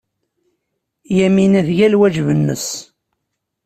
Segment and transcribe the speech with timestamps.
[1.17, 2.67] Yamina tga lwajeb-nnes.